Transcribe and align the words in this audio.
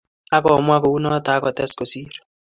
Ak 0.35 0.41
komwaa 0.45 0.81
ko 0.83 0.87
unoto 0.97 1.29
ak 1.33 1.41
kotes 1.43 1.71
kosiir 1.79 2.13